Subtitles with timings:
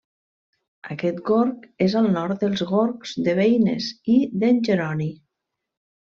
[0.93, 5.11] Aquest gorg és al nord dels gorgs de Beines i d'en Jeroni.